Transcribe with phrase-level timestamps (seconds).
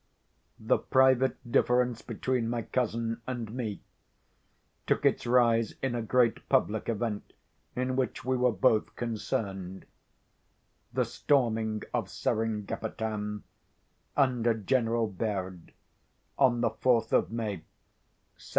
[0.59, 3.81] The private difference between my cousin and me
[4.87, 7.33] took its rise in a great public event
[7.75, 13.43] in which we were both concerned—the storming of Seringapatam,
[14.17, 15.71] under General Baird,
[16.35, 17.57] on the 4th of May,
[18.37, 18.49] 1799.